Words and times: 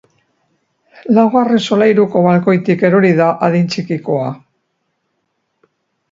Laugarren 1.17 1.59
solairuko 1.65 2.23
balkoitik 2.27 2.85
erori 2.89 3.11
da 3.19 3.27
adin 3.49 3.67
txikikoa. 3.75 4.31